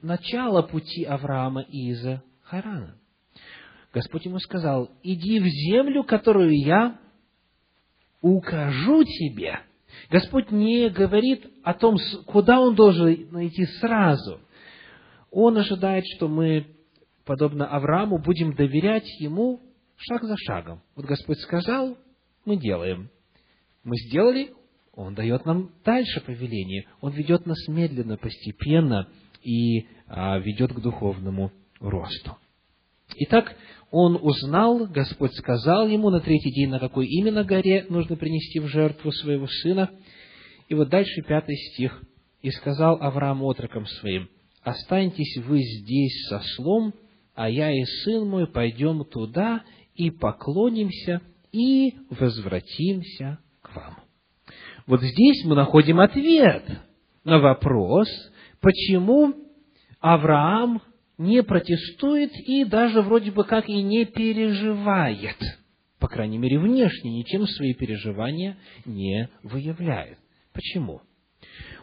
[0.00, 2.94] начало пути Авраама из Харана.
[3.92, 7.00] Господь ему сказал, иди в землю, которую я
[8.20, 9.58] укажу тебе.
[10.08, 14.38] Господь не говорит о том, куда он должен найти сразу.
[15.32, 16.76] Он ожидает, что мы,
[17.24, 19.60] подобно Аврааму, будем доверять ему
[19.96, 20.82] шаг за шагом.
[20.96, 21.96] Вот Господь сказал,
[22.44, 23.10] мы делаем.
[23.82, 24.52] Мы сделали,
[24.92, 26.86] Он дает нам дальше повеление.
[27.00, 29.08] Он ведет нас медленно, постепенно
[29.42, 32.36] и а, ведет к духовному росту.
[33.16, 33.56] Итак,
[33.90, 38.66] он узнал, Господь сказал ему на третий день, на какой именно горе нужно принести в
[38.66, 39.90] жертву своего сына.
[40.68, 42.02] И вот дальше пятый стих.
[42.42, 44.28] «И сказал Авраам отрокам своим,
[44.62, 46.92] останьтесь вы здесь со слом,
[47.34, 51.20] а я и сын мой пойдем туда и поклонимся
[51.52, 53.98] и возвратимся к вам.
[54.86, 56.64] Вот здесь мы находим ответ
[57.24, 58.08] на вопрос,
[58.60, 59.34] почему
[60.00, 60.82] Авраам
[61.16, 65.38] не протестует и даже вроде бы как и не переживает.
[65.98, 70.18] По крайней мере, внешне ничем свои переживания не выявляет.
[70.52, 71.00] Почему?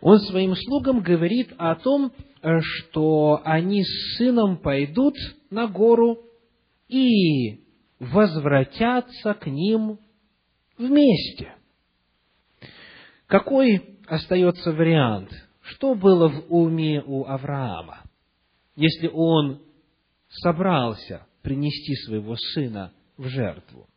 [0.02, 2.12] Он своим слугам говорит о том,
[2.60, 5.16] что они с сыном пойдут
[5.50, 6.20] на гору
[6.88, 7.62] и
[8.02, 10.00] возвратятся к ним
[10.76, 11.54] вместе.
[13.28, 15.32] Какой остается вариант?
[15.62, 18.02] Что было в уме у Авраама,
[18.76, 19.62] если он
[20.30, 23.88] собрался принести своего сына в жертву?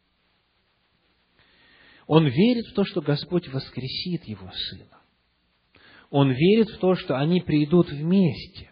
[2.07, 4.99] Он верит в то, что Господь воскресит его сына.
[6.11, 8.71] Он верит в то, что они придут вместе.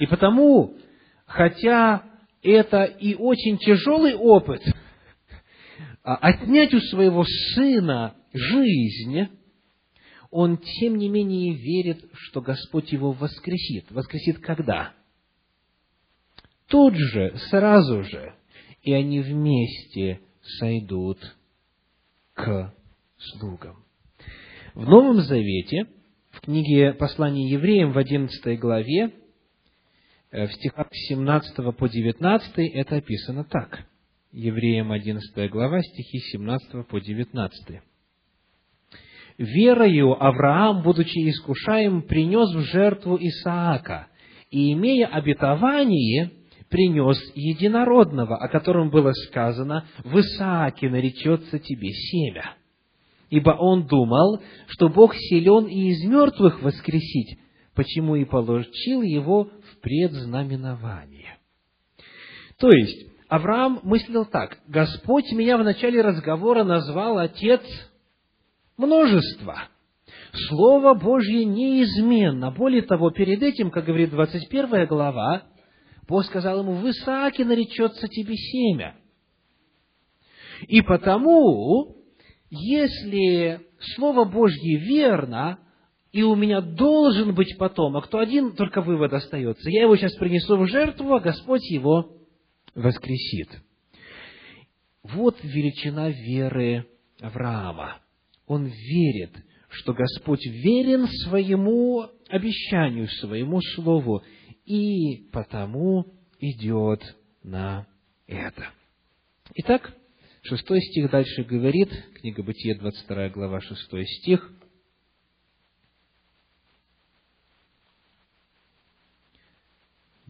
[0.00, 0.76] И потому,
[1.26, 2.09] хотя
[2.42, 4.62] это и очень тяжелый опыт,
[6.02, 7.24] а отнять у своего
[7.54, 9.28] сына жизнь,
[10.30, 13.90] он, тем не менее, верит, что Господь его воскресит.
[13.90, 14.94] Воскресит когда?
[16.68, 18.34] Тут же, сразу же,
[18.82, 20.20] и они вместе
[20.58, 21.18] сойдут
[22.34, 22.72] к
[23.18, 23.84] слугам.
[24.74, 25.86] В Новом Завете,
[26.30, 29.10] в книге послания евреям в 11 главе,
[30.32, 33.84] в стихах с 17 по 19 это описано так.
[34.32, 37.80] Евреям 11 глава, стихи с 17 по 19.
[39.38, 44.08] «Верою Авраам, будучи искушаем, принес в жертву Исаака,
[44.50, 46.30] и, имея обетование,
[46.68, 52.54] принес единородного, о котором было сказано, «В Исааке наречется тебе семя».
[53.30, 57.38] Ибо он думал, что Бог силен и из мертвых воскресить,
[57.74, 61.38] почему и получил его предзнаменование.
[62.58, 67.62] То есть, Авраам мыслил так, Господь меня в начале разговора назвал Отец
[68.76, 69.68] множества.
[70.48, 72.50] Слово Божье неизменно.
[72.50, 75.44] Более того, перед этим, как говорит 21 глава,
[76.08, 78.96] Бог сказал ему, в Исааке наречется тебе семя.
[80.66, 81.96] И потому,
[82.50, 83.60] если
[83.94, 85.60] Слово Божье верно,
[86.12, 89.70] и у меня должен быть потомок, то один только вывод остается.
[89.70, 92.16] Я его сейчас принесу в жертву, а Господь его
[92.74, 93.48] воскресит.
[95.02, 96.86] Вот величина веры
[97.20, 98.00] Авраама.
[98.46, 99.32] Он верит,
[99.68, 104.22] что Господь верен своему обещанию, своему слову,
[104.64, 106.06] и потому
[106.40, 107.02] идет
[107.44, 107.86] на
[108.26, 108.70] это.
[109.54, 109.94] Итак,
[110.42, 111.90] шестой стих дальше говорит,
[112.20, 114.52] книга Бытия, 22 глава, шестой стих–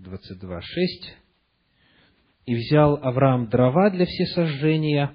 [0.01, 0.63] 22.6.
[2.47, 5.15] «И взял Авраам дрова для всесожжения,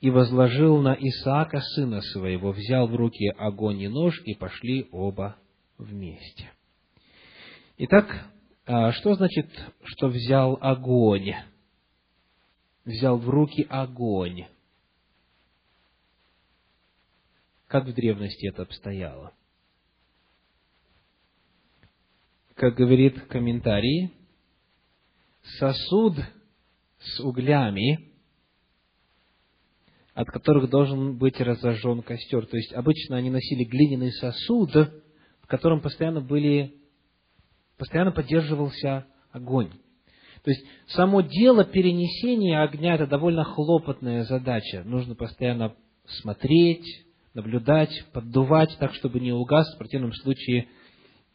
[0.00, 5.36] и возложил на Исаака, сына своего, взял в руки огонь и нож, и пошли оба
[5.76, 6.50] вместе.
[7.76, 8.26] Итак,
[8.66, 9.48] а, что значит,
[9.84, 11.34] что взял огонь?
[12.84, 14.46] Взял в руки огонь.
[17.66, 19.32] Как в древности это обстояло?
[22.60, 24.12] Как говорит комментарий,
[25.58, 26.12] сосуд
[26.98, 28.10] с углями,
[30.12, 32.44] от которых должен быть разожжен костер.
[32.44, 36.74] То есть обычно они носили глиняный сосуд, в котором постоянно были,
[37.78, 39.70] постоянно поддерживался огонь.
[40.44, 44.82] То есть само дело перенесения огня– это довольно хлопотная задача.
[44.84, 49.66] Нужно постоянно смотреть, наблюдать, поддувать так, чтобы не угас.
[49.74, 50.68] В противном случае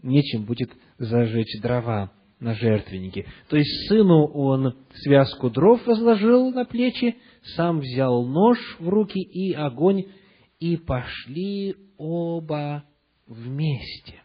[0.06, 3.26] нечем будет зажечь дрова на жертвеннике.
[3.50, 7.18] То есть сыну он связку дров возложил на плечи,
[7.56, 10.06] сам взял нож в руки и огонь,
[10.60, 12.84] и пошли оба
[13.28, 14.22] вместе.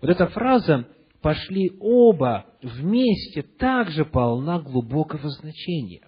[0.00, 0.86] Вот эта фраза
[1.20, 6.06] «пошли оба вместе» также полна глубокого значения.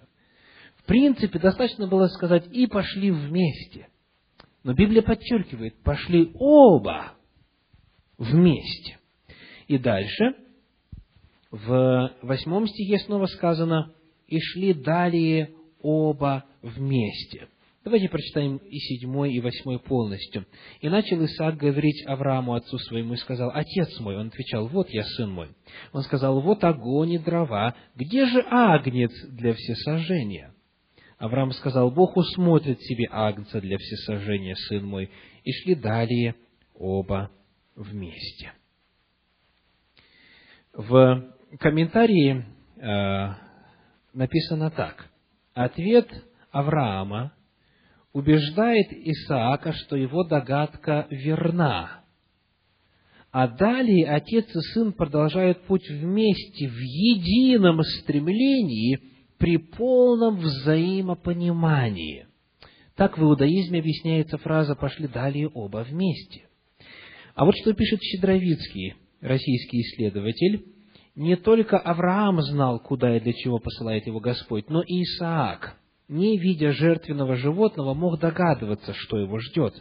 [0.77, 3.87] В принципе, достаточно было сказать «и пошли вместе».
[4.63, 7.13] Но Библия подчеркивает «пошли оба
[8.17, 8.99] вместе».
[9.67, 10.35] И дальше,
[11.51, 13.93] в восьмом стихе снова сказано
[14.27, 15.51] «и шли далее
[15.81, 17.47] оба вместе».
[17.83, 20.47] Давайте прочитаем и седьмой, и восьмой полностью.
[20.81, 24.17] «И начал Исаак говорить Аврааму, отцу своему, и сказал, «Отец мой».
[24.17, 25.49] Он отвечал, «Вот я, сын мой».
[25.93, 27.75] Он сказал, «Вот огонь и дрова.
[27.95, 30.55] Где же агнец для всесожжения?»
[31.19, 35.11] Авраам сказал, «Бог усмотрит себе агнца для всесожжения, сын мой».
[35.43, 36.33] И шли далее
[36.73, 37.29] оба
[37.75, 38.51] вместе.
[40.75, 42.43] В комментарии
[42.75, 43.33] э,
[44.13, 45.09] написано так.
[45.53, 46.09] Ответ
[46.51, 47.31] Авраама
[48.11, 52.03] убеждает Исаака, что его догадка верна.
[53.31, 58.99] А далее отец и сын продолжают путь вместе, в едином стремлении,
[59.37, 62.27] при полном взаимопонимании.
[62.95, 66.49] Так в иудаизме объясняется фраза «пошли далее оба вместе».
[67.33, 68.95] А вот что пишет Щедровицкий,
[69.25, 70.65] российский исследователь,
[71.15, 76.37] не только Авраам знал, куда и для чего посылает его Господь, но и Исаак, не
[76.37, 79.73] видя жертвенного животного, мог догадываться, что его ждет.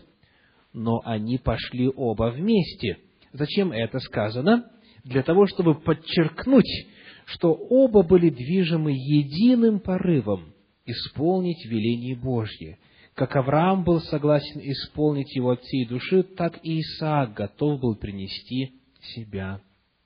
[0.73, 2.99] Но они пошли оба вместе.
[3.33, 4.71] Зачем это сказано?
[5.05, 6.87] Для того, чтобы подчеркнуть,
[7.27, 10.55] что оба были движимы единым порывом
[10.87, 12.79] исполнить веление Божье.
[13.15, 18.73] Как Авраам был согласен исполнить его от всей души, так и Исаак готов был принести
[19.15, 19.61] себя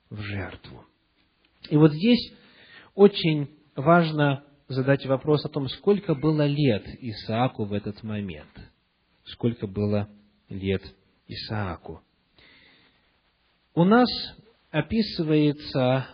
[0.09, 0.85] в жертву.
[1.69, 2.33] И вот здесь
[2.95, 8.49] очень важно задать вопрос о том, сколько было лет Исааку в этот момент.
[9.25, 10.09] Сколько было
[10.49, 10.83] лет
[11.27, 12.01] Исааку.
[13.73, 14.09] У нас
[14.71, 16.07] описывается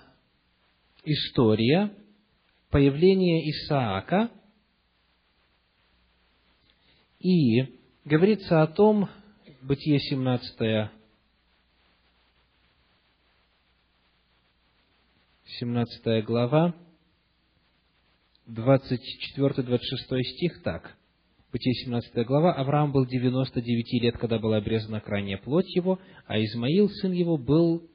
[1.04, 1.92] история
[2.70, 4.30] появления Исаака,
[7.20, 9.10] и говорится о том,
[9.62, 10.92] Бытие 17
[15.60, 16.76] 17 глава,
[18.48, 20.98] 24-26 стих так.
[21.52, 22.54] Бытие 17 глава.
[22.54, 27.90] Авраам был 99 лет, когда была обрезана крайняя плоть его, а Измаил, сын его, был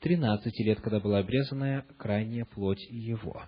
[0.00, 3.42] 13 лет, когда была обрезанная крайняя плоть его.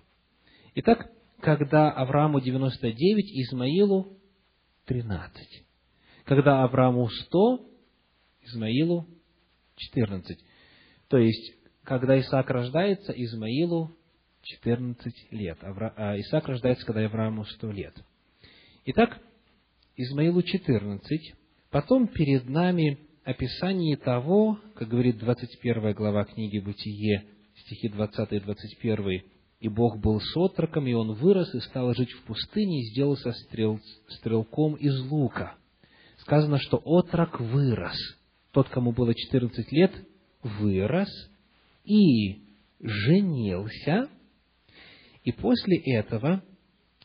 [0.75, 4.17] Итак, когда Аврааму 99, Измаилу
[4.85, 5.65] 13.
[6.25, 7.65] Когда Аврааму 100,
[8.41, 9.07] Измаилу
[9.75, 10.39] 14.
[11.07, 11.58] То есть,
[11.89, 13.89] когда Исаак рождается, Измаилу
[14.43, 15.57] 14 лет.
[15.61, 17.95] А Исаак рождается, когда Аврааму 100 лет.
[18.85, 19.17] Итак,
[19.97, 21.33] Измаилу 14.
[21.71, 27.25] Потом перед нами описание того, как говорит 21 глава книги «Бытие»,
[27.57, 29.23] стихи 20 и 21,
[29.59, 33.31] «И Бог был с отроком, и он вырос и стал жить в пустыне, и сделался
[33.31, 33.79] стрел,
[34.09, 35.55] стрелком из лука».
[36.19, 37.97] Сказано, что отрок вырос.
[38.51, 39.91] Тот, кому было 14 лет,
[40.43, 41.09] вырос–
[41.83, 42.41] и
[42.79, 44.09] женился,
[45.23, 46.43] и после этого,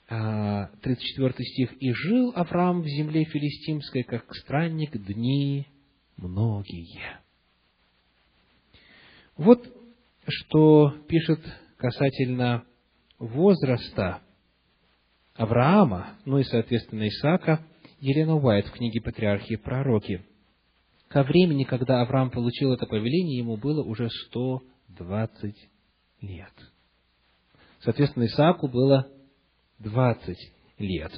[0.09, 5.67] 34 а, стих, «И жил Авраам в земле филистимской, как странник, дни
[6.17, 7.21] многие».
[9.37, 9.67] Вот
[10.29, 11.41] что пишет
[11.77, 12.65] касательно
[13.19, 14.23] возраста
[15.35, 17.67] Авраама, ну и, соответственно, Исаака,
[18.01, 20.25] Елена Уайт в книге «Патриархи и пророки».
[21.15, 25.55] Ко времени, когда Авраам получил это повеление, ему было уже 120
[26.23, 26.53] лет.
[27.83, 29.07] Соответственно, Исааку было
[29.79, 30.37] 20
[30.79, 31.13] лет.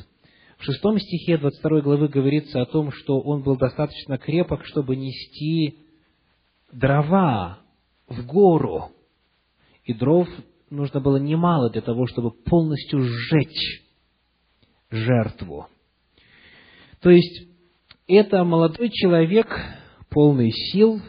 [0.58, 5.78] В шестом стихе 22 главы говорится о том, что он был достаточно крепок, чтобы нести
[6.70, 7.60] дрова
[8.06, 8.90] в гору.
[9.84, 10.28] И дров
[10.68, 13.82] нужно было немало для того, чтобы полностью сжечь
[14.90, 15.68] жертву.
[17.00, 17.48] То есть,
[18.06, 19.48] это молодой человек,
[20.16, 21.02] полный сил,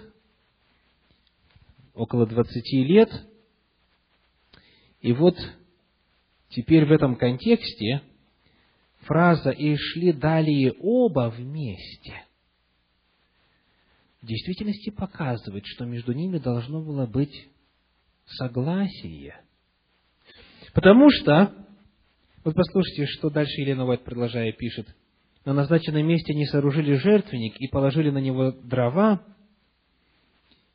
[1.93, 3.09] около 20 лет,
[4.99, 5.37] и вот
[6.49, 8.01] теперь в этом контексте
[9.03, 12.25] фраза «и шли далее оба вместе»
[14.21, 17.47] в действительности показывает, что между ними должно было быть
[18.25, 19.39] согласие.
[20.73, 21.55] Потому что,
[22.43, 24.93] вот послушайте, что дальше Елена Уайт, продолжая, пишет.
[25.47, 29.21] На назначенном месте они сооружили жертвенник и положили на него дрова.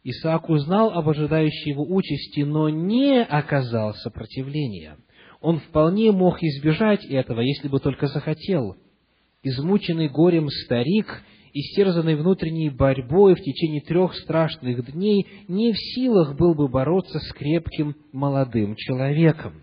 [0.02, 4.96] Исаак узнал об ожидающей его участи, но не оказал сопротивления.
[5.42, 8.76] Он вполне мог избежать этого, если бы только захотел.
[9.42, 16.54] Измученный горем старик истерзанный внутренней борьбой в течение трех страшных дней, не в силах был
[16.54, 19.60] бы бороться с крепким молодым человеком.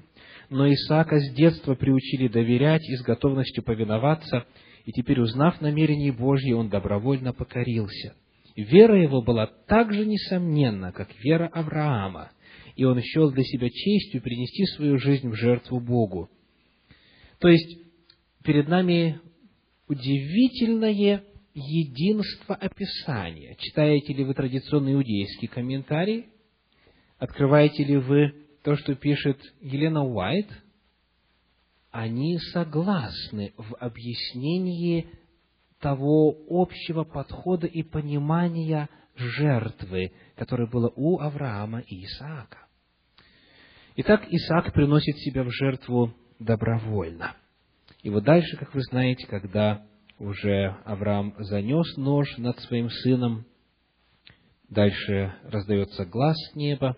[0.51, 4.45] Но Исаака с детства приучили доверять и с готовностью повиноваться,
[4.89, 8.15] и теперь, узнав намерения Божьи, он добровольно покорился.
[8.55, 12.31] Вера его была так же несомненна, как вера Авраама,
[12.75, 16.31] и он счел для себя честью принести свою жизнь в жертву Богу.
[17.37, 17.77] То есть,
[18.43, 19.21] перед нами
[19.87, 21.23] удивительное
[21.53, 23.55] единство описания.
[23.59, 26.29] Читаете ли вы традиционный иудейский комментарий?
[27.19, 28.33] Открываете ли вы
[28.63, 30.47] то, что пишет Елена Уайт?
[31.91, 35.09] Они согласны в объяснении
[35.79, 42.59] того общего подхода и понимания жертвы, которое было у Авраама и Исаака.
[43.95, 47.35] Итак, Исаак приносит себя в жертву добровольно.
[48.01, 49.85] И вот дальше, как вы знаете, когда
[50.19, 53.45] уже Авраам занес нож над своим сыном.
[54.69, 56.97] Дальше раздается глаз с неба.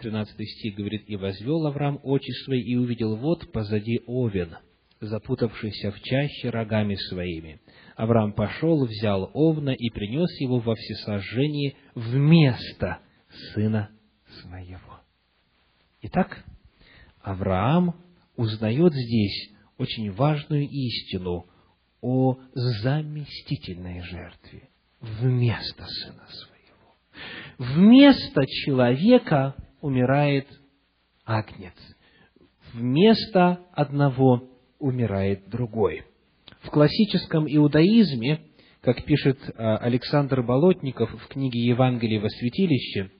[0.00, 4.56] 13 стих говорит, «И возвел Авраам очи свои, и увидел вот позади овен,
[5.00, 7.60] запутавшийся в чаще рогами своими.
[7.96, 12.98] Авраам пошел, взял овна и принес его во всесожжение вместо
[13.54, 13.90] сына
[14.42, 15.00] своего».
[16.02, 16.44] Итак,
[17.22, 17.94] Авраам
[18.36, 21.46] узнает здесь очень важную истину
[22.00, 24.70] о заместительной жертве
[25.00, 26.94] вместо сына своего.
[27.58, 30.46] Вместо человека умирает
[31.24, 31.74] агнец.
[32.72, 36.04] Вместо одного умирает другой.
[36.62, 38.40] В классическом иудаизме,
[38.80, 43.10] как пишет а, Александр Болотников в книге «Евангелие во святилище»,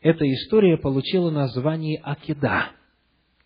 [0.00, 2.70] эта история получила название Акида.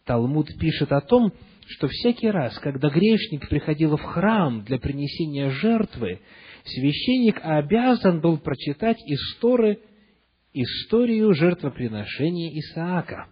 [0.05, 1.33] Талмуд пишет о том,
[1.67, 6.21] что всякий раз, когда грешник приходил в храм для принесения жертвы,
[6.65, 9.79] священник обязан был прочитать историю,
[10.55, 13.29] историю жертвоприношения Исаака.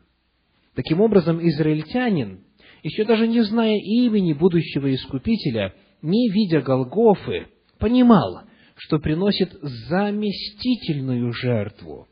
[0.74, 2.40] Таким образом, израильтянин,
[2.82, 7.46] еще даже не зная имени будущего Искупителя, не видя Голгофы,
[7.78, 8.42] понимал,
[8.76, 12.08] что приносит заместительную жертву.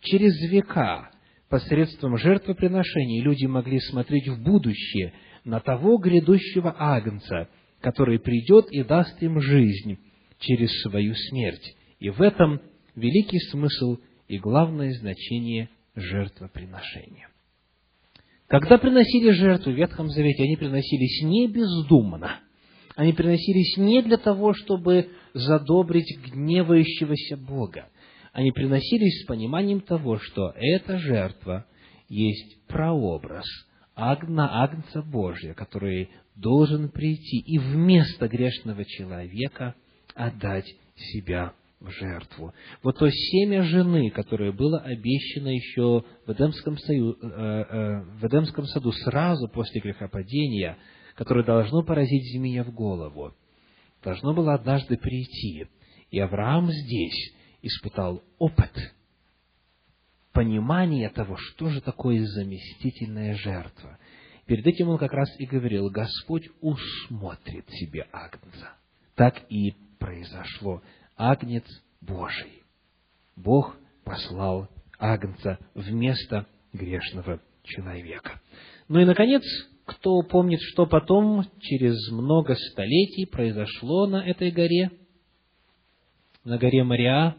[0.00, 1.10] Через века
[1.48, 5.12] посредством жертвоприношений люди могли смотреть в будущее–
[5.44, 7.48] на того грядущего Агнца,
[7.80, 9.98] который придет и даст им жизнь
[10.38, 11.76] через свою смерть.
[11.98, 12.60] И в этом
[12.94, 13.98] великий смысл
[14.32, 17.28] и главное значение жертвоприношения.
[18.46, 22.40] Когда приносили жертву в Ветхом Завете, они приносились не бездумно.
[22.96, 27.90] Они приносились не для того, чтобы задобрить гневающегося Бога.
[28.32, 31.66] Они приносились с пониманием того, что эта жертва
[32.08, 33.44] есть прообраз–
[33.94, 39.74] Агна, Агнца Божия, который должен прийти и вместо грешного человека
[40.14, 41.52] отдать себя
[41.82, 42.52] в жертву.
[42.82, 48.64] Вот то семя жены, которое было обещано еще в Эдемском, сою, э, э, в Эдемском
[48.66, 50.78] саду сразу после грехопадения,
[51.14, 53.34] которое должно поразить змея в голову,
[54.02, 55.66] должно было однажды прийти.
[56.10, 58.72] И Авраам здесь испытал опыт–
[60.32, 63.98] понимание того, что же такое заместительная жертва.
[64.46, 68.72] Перед этим он как раз и говорил, Господь усмотрит себе агнца.
[69.14, 70.82] Так и произошло.
[71.16, 71.64] Агнец
[72.00, 72.62] Божий.
[73.36, 78.40] Бог послал агнца вместо грешного человека.
[78.88, 79.42] Ну и, наконец,
[79.84, 84.90] кто помнит, что потом, через много столетий, произошло на этой горе,
[86.44, 87.36] на горе Мариа,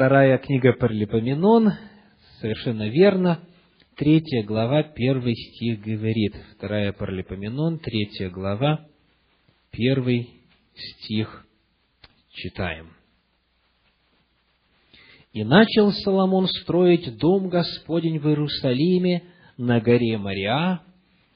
[0.00, 1.72] Вторая книга Паралипоменон,
[2.40, 3.40] совершенно верно.
[3.96, 6.34] третья глава, первый стих говорит.
[6.56, 8.86] Вторая Паралипоменон, третья глава,
[9.70, 10.39] первый
[10.80, 11.46] стих
[12.32, 12.90] читаем.
[15.32, 19.22] «И начал Соломон строить дом Господень в Иерусалиме
[19.56, 20.80] на горе Мария,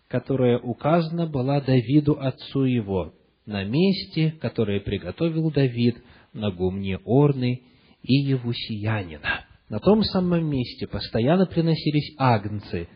[0.08, 3.14] которая указана была Давиду отцу его,
[3.46, 5.96] на месте, которое приготовил Давид
[6.32, 7.62] на гумне Орны
[8.02, 9.46] и Евусиянина.
[9.68, 12.88] На том самом месте постоянно приносились агнцы,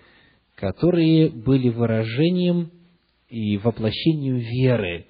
[0.55, 2.71] которые были выражением
[3.29, 5.07] и воплощением веры.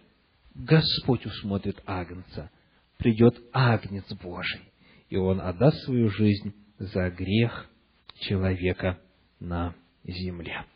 [0.59, 2.51] Господь усмотрит агнца,
[2.97, 4.61] придет агнец Божий,
[5.09, 7.71] и он отдаст свою жизнь за грех
[8.19, 8.99] человека
[9.39, 10.67] на земле.